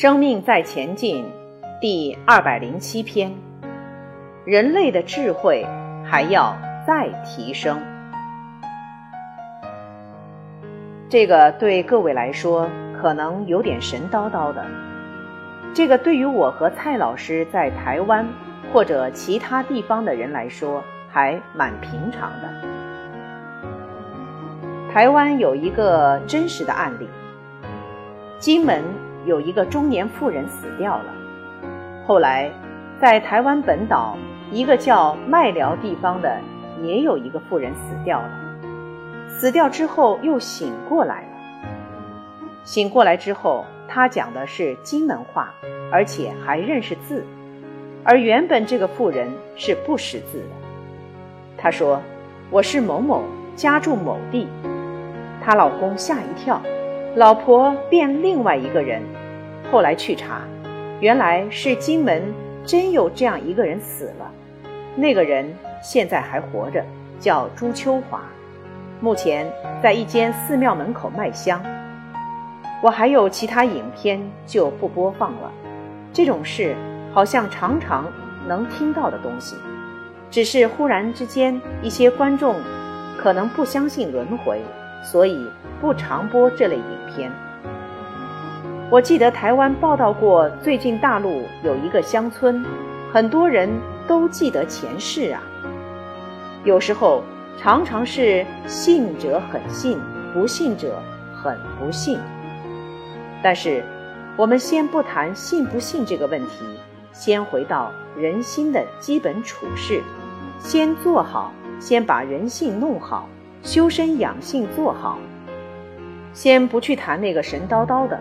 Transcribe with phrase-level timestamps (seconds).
[0.00, 1.26] 生命在前进，
[1.78, 3.30] 第二百零七篇。
[4.46, 5.66] 人类的智慧
[6.02, 6.56] 还要
[6.86, 7.78] 再提升。
[11.10, 12.66] 这个对各位来说
[12.98, 14.64] 可能有点神叨叨的，
[15.74, 18.26] 这个对于我和蔡老师在台湾
[18.72, 22.48] 或者其他地方的人来说还蛮平常的。
[24.90, 27.06] 台湾有一个真实的案例，
[28.38, 28.82] 金门。
[29.30, 31.04] 有一个中年妇人死掉了。
[32.04, 32.50] 后来，
[33.00, 34.16] 在台湾本岛
[34.50, 36.36] 一个叫麦寮地方的，
[36.82, 38.30] 也有一个妇人死掉了。
[39.28, 41.28] 死掉之后又醒过来了。
[42.64, 45.54] 醒过来之后，他讲的是金门话，
[45.92, 47.24] 而且还认识字。
[48.02, 50.54] 而原本这个妇人是不识字的。
[51.56, 52.02] 她说
[52.50, 53.22] ：“我是某某，
[53.54, 54.48] 家住某地。”
[55.40, 56.60] 她老公吓一跳。
[57.16, 59.02] 老婆变另外一个人，
[59.70, 60.40] 后来去查，
[61.00, 62.22] 原来是金门
[62.64, 64.30] 真有这样一个人死了，
[64.96, 66.84] 那个人现在还活着，
[67.18, 68.22] 叫朱秋华，
[69.00, 69.46] 目前
[69.82, 71.62] 在一间寺庙门口卖香。
[72.82, 75.52] 我还有其他影片就不播放了，
[76.12, 76.74] 这种事
[77.12, 78.06] 好像常常
[78.48, 79.54] 能听到的东西，
[80.30, 82.56] 只是忽然之间一些观众
[83.16, 84.60] 可能不相信轮回。
[85.02, 85.50] 所以
[85.80, 87.32] 不常播这类影片。
[88.90, 92.64] 我记得台湾报道过，最近大陆有一个乡村，
[93.12, 93.70] 很多人
[94.08, 95.40] 都记得前世啊。
[96.64, 97.22] 有时候
[97.56, 99.96] 常常是信者很信，
[100.34, 101.00] 不信者
[101.32, 102.18] 很不信。
[103.40, 103.80] 但是
[104.36, 106.64] 我们先不谈信不信这个问题，
[107.12, 110.02] 先回到人心的基本处事，
[110.58, 113.28] 先做好，先把人性弄好。
[113.62, 115.16] 修身养性做好，
[116.32, 118.18] 先不去谈那个神叨叨的，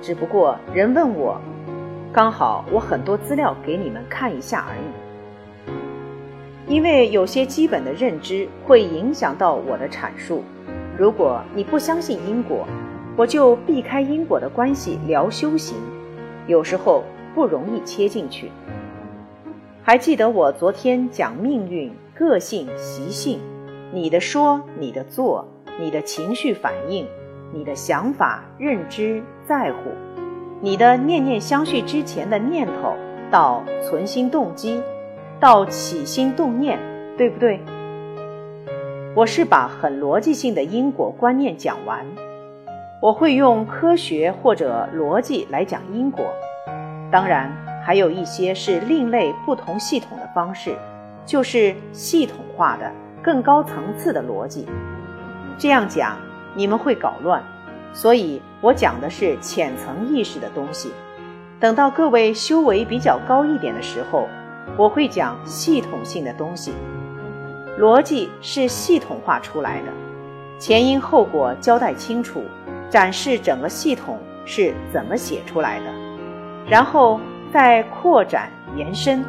[0.00, 1.40] 只不过人问我，
[2.12, 4.80] 刚好我很多资料给你们看一下而已。
[6.72, 10.42] 因为有些基本的认知会影响到我的阐述。
[10.96, 12.66] 如果你不相信因果，
[13.16, 15.76] 我就避开因果的关系聊修行，
[16.46, 17.02] 有时候
[17.34, 18.50] 不容易切进去。
[19.82, 23.40] 还记得我昨天讲命运、个性、习性。
[23.92, 25.48] 你的说，你的做，
[25.80, 27.04] 你的情绪反应，
[27.52, 29.90] 你的想法、认知、在乎，
[30.60, 32.94] 你的念念相续之前的念头，
[33.30, 34.82] 到存心动机，
[35.38, 36.78] 到起心动念，
[37.16, 37.60] 对不对？
[39.16, 42.06] 我是把很逻辑性的因果观念讲完，
[43.02, 46.24] 我会用科学或者逻辑来讲因果，
[47.10, 47.50] 当然
[47.84, 50.74] 还有一些是另类不同系统的方式，
[51.26, 52.90] 就是系统化的。
[53.22, 54.66] 更高层次的逻辑，
[55.58, 56.16] 这样讲
[56.54, 57.42] 你们会搞乱，
[57.92, 60.92] 所以我讲的是浅层意识的东西。
[61.58, 64.26] 等到各位修为比较高一点的时候，
[64.76, 66.72] 我会讲系统性的东西。
[67.78, 69.88] 逻辑是系统化出来的，
[70.58, 72.42] 前因后果交代清楚，
[72.88, 75.86] 展示整个系统是怎么写出来的，
[76.68, 77.20] 然后
[77.52, 79.24] 再扩展延伸。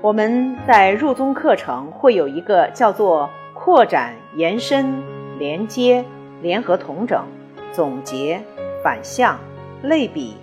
[0.00, 3.28] 我们在入宗课程会有一个叫做
[3.62, 5.02] 扩展、延伸、
[5.38, 6.02] 连接、
[6.40, 7.22] 联合、同整、
[7.70, 8.40] 总结、
[8.82, 9.38] 反向、
[9.82, 10.34] 类比、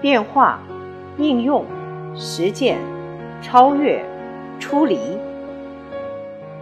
[0.00, 0.58] 变化、
[1.18, 1.66] 应用、
[2.16, 2.78] 实践、
[3.42, 4.02] 超越、
[4.58, 4.98] 出离。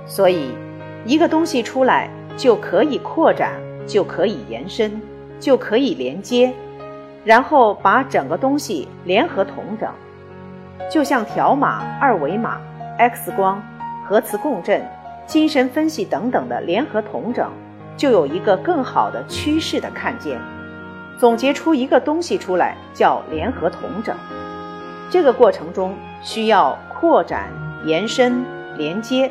[0.04, 0.50] 所以，
[1.06, 3.52] 一个东西出来就可以扩展，
[3.86, 5.00] 就可以延伸，
[5.38, 6.52] 就可以连接，
[7.24, 9.88] 然后把整个东西联合同整。
[10.90, 12.58] 就像条码、二维码、
[12.98, 13.62] X 光、
[14.04, 14.84] 核磁共振、
[15.30, 17.48] 精神分析等等的联合统整，
[17.96, 20.40] 就有一个更好的趋势的看见，
[21.16, 24.12] 总结出一个东西出来，叫联合统整。
[25.08, 27.48] 这个过程中需要扩展、
[27.84, 28.44] 延伸、
[28.76, 29.30] 连接。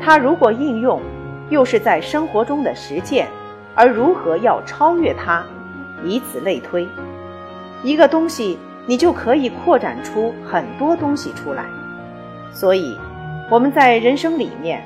[0.00, 1.00] 它如果应用，
[1.48, 3.28] 又是在生活中的实践，
[3.76, 5.44] 而如何要超越它，
[6.04, 6.88] 以此类推，
[7.84, 8.58] 一个东西。
[8.88, 11.66] 你就可以扩展出很多东西出来，
[12.50, 12.96] 所以
[13.50, 14.82] 我们在人生里面，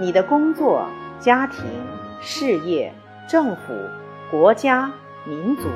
[0.00, 0.86] 你的工作、
[1.18, 1.64] 家庭、
[2.20, 2.92] 事业、
[3.28, 3.74] 政府、
[4.30, 4.92] 国家、
[5.24, 5.68] 民族，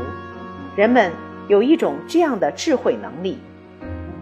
[0.77, 1.11] 人们
[1.49, 3.39] 有一种这样的智慧能力，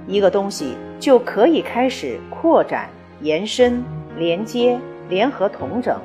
[0.07, 2.89] 一个东西就可以开始扩展、
[3.21, 3.85] 延伸、
[4.17, 6.01] 连接、联合、统整、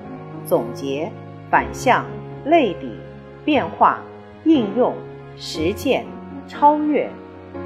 [0.46, 1.12] 总结、
[1.50, 2.06] 反向、
[2.46, 2.92] 类比、
[3.46, 4.02] 变化、
[4.44, 4.94] 应用、
[5.38, 6.06] 实践、
[6.48, 7.10] 超越。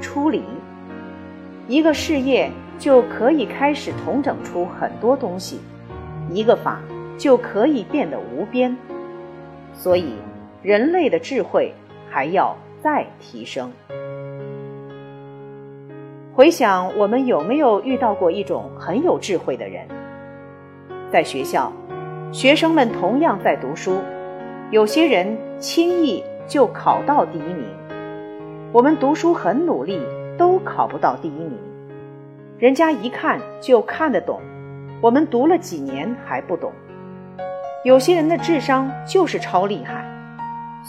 [0.00, 0.44] 出离，
[1.66, 2.48] 一个事业
[2.78, 5.58] 就可以开始统整出很多东西，
[6.30, 6.80] 一个法
[7.18, 8.76] 就可以变得无边。
[9.72, 10.14] 所以，
[10.62, 11.72] 人类的智慧
[12.10, 13.72] 还要再提升。
[16.34, 19.86] 回想我们有没有遇到过一种很有智慧的人？
[21.10, 21.72] 在学校，
[22.32, 23.98] 学生们同样在读书，
[24.70, 27.64] 有些人轻易就考到第一名。
[28.72, 30.00] 我们读书很努力，
[30.38, 31.58] 都考不到第一名，
[32.58, 34.40] 人家一看就看得懂，
[35.02, 36.70] 我们读了几年还不懂。
[37.84, 40.04] 有些人的智商就是超厉害，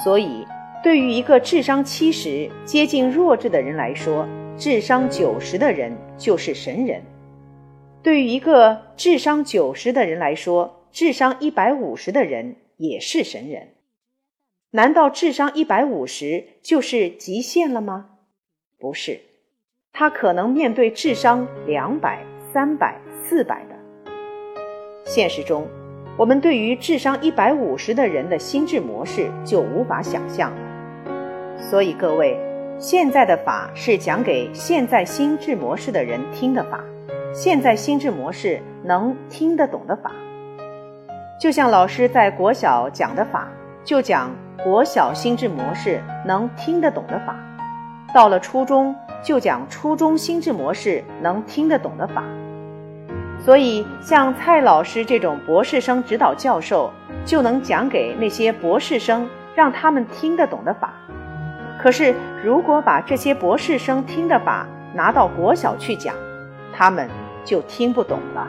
[0.04, 0.46] 所以
[0.84, 4.28] 对于一个智商七十、接近弱智的人来说，
[4.58, 7.00] 智商九十的人就是神人；
[8.04, 13.70] 对于一个智商九十的人来说，智商一百五十的人也是神人。
[14.72, 18.10] 难道智商一百五十就是极限了吗？
[18.78, 19.22] 不是，
[19.94, 23.71] 他可能面对智商两百、三百、四百。
[25.06, 25.68] 现实中。
[26.18, 30.58] 我们对于智商一百五十的人的心智模式就无法想象了。
[31.58, 32.38] 所以各位，
[32.78, 36.84] 现在的法是讲给现在心智模式的人听的法，
[37.34, 40.12] 现在心智模式能听得懂的法。
[41.40, 43.48] 就像老师在国小讲的法，
[43.84, 44.30] 就讲
[44.64, 47.34] 国小心智模式能听得懂的法；
[48.14, 52.24] 到了初中，就讲初中心智模式能听得懂的法。
[53.44, 56.94] 所以，像蔡老师这种博士生指导教授，
[57.26, 60.94] 就能讲给那些博士生，让他们听得懂的法。
[61.82, 66.14] 可是，如果把这些博士生听的法拿到国小去讲，
[66.72, 67.10] 他们
[67.44, 68.48] 就听不懂了。